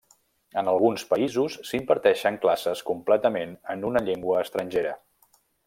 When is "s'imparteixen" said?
1.71-2.39